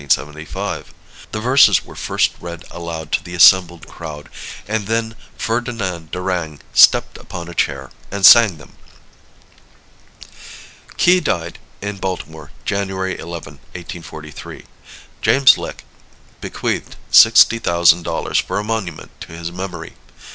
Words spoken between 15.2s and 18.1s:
James Lick bequeathed sixty thousand